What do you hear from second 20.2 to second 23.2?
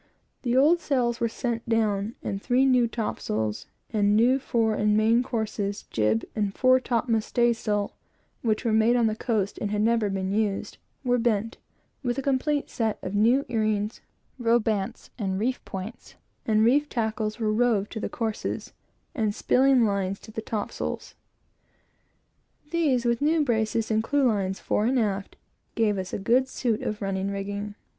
to the top sails. These,